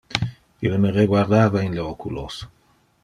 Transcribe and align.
Ille 0.69 0.79
me 0.85 0.93
reguardava 0.95 1.61
in 1.67 1.77
le 1.77 1.85
oculos. 1.93 2.41